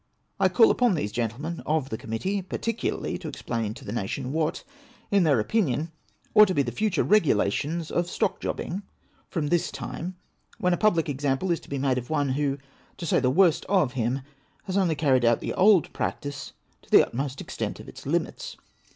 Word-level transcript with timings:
I 0.39 0.49
call 0.49 0.71
upon 0.71 0.95
these 0.95 1.11
gentlemen 1.11 1.61
of 1.63 1.89
the 1.89 1.97
Committee 1.99 2.41
par 2.41 2.57
ticularly 2.57 3.21
to 3.21 3.27
explain 3.27 3.75
to 3.75 3.85
the 3.85 3.91
nation 3.91 4.31
what, 4.31 4.63
in 5.11 5.21
their 5.21 5.39
opinion, 5.39 5.91
ought 6.33 6.47
to 6.47 6.55
be 6.55 6.63
the 6.63 6.71
future 6.71 7.03
regulations 7.03 7.91
of 7.91 8.09
stock 8.09 8.39
jobbing 8.39 8.81
from 9.29 9.49
this 9.49 9.69
time, 9.71 10.15
when 10.57 10.73
a 10.73 10.75
public 10.75 11.07
example 11.07 11.51
is 11.51 11.59
to 11.59 11.69
be 11.69 11.77
made 11.77 11.99
of 11.99 12.09
one, 12.09 12.29
who, 12.29 12.57
to 12.97 13.05
say 13.05 13.19
the 13.19 13.29
worst 13.29 13.63
of 13.69 13.93
him, 13.93 14.21
has 14.63 14.75
only 14.75 14.95
carried 14.95 15.21
the 15.21 15.53
old 15.53 15.93
practice 15.93 16.53
to 16.81 16.89
the 16.89 17.05
utmost 17.05 17.39
extent 17.39 17.79
of 17.79 17.87
its 17.87 18.07
limits. 18.07 18.57